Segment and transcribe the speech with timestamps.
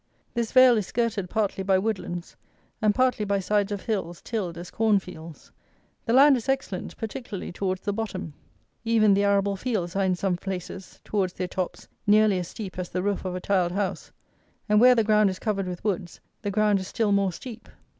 [0.33, 2.35] This vale is skirted partly by woodlands
[2.81, 5.51] and partly by sides of hills tilled as corn fields.
[6.07, 8.33] The land is excellent, particularly towards the bottom.
[8.83, 12.89] Even the arable fields are in some places, towards their tops, nearly as steep as
[12.89, 14.11] the roof of a tiled house;
[14.67, 17.69] and where the ground is covered with woods the ground is still more steep.